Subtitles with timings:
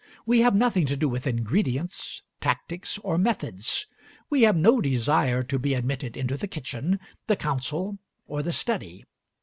[0.25, 3.85] We have nothing to do with ingredients, tactics, or methods.
[4.31, 9.05] We have no desire to be admitted into the kitchen, the council, or the study.